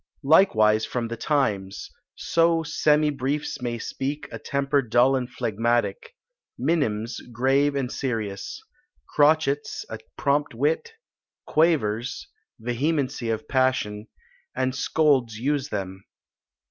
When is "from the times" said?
0.83-1.91